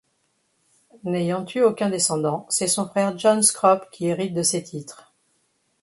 N'ayant 1.03 1.45
eu 1.53 1.61
aucun 1.61 1.91
descendant, 1.91 2.47
c'est 2.49 2.65
son 2.67 2.87
frère 2.87 3.15
John 3.19 3.43
Scrope 3.43 3.87
qui 3.91 4.07
hérite 4.07 4.33
de 4.33 4.41
ses 4.41 4.63
titres. 4.63 5.13